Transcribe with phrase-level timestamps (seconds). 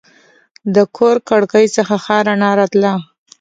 [0.75, 2.93] د کور کړکۍ څخه ښه رڼا راتله.